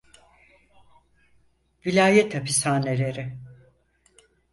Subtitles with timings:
[1.85, 3.27] Vilayet hapishaneleri.